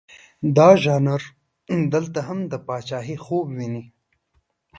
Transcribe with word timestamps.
دا 0.57 0.69
ژانر 0.83 1.21
دلته 1.93 2.19
هم 2.27 2.39
د 2.51 2.53
پاچهي 2.67 3.17
خوب 3.25 3.45
ویني. 3.57 3.83